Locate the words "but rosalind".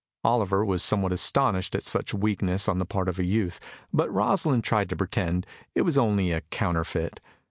3.93-4.63